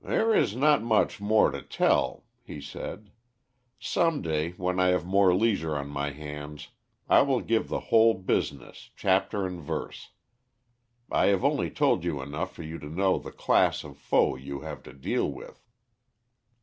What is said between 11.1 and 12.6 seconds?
I have only told you enough